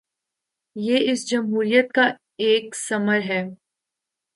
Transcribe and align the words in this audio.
یہ 0.75 1.11
اس 1.11 1.29
جمہوریت 1.29 1.91
کا 1.91 2.07
ایک 2.37 2.75
ثمر 2.75 3.19
ہے۔ 3.25 3.43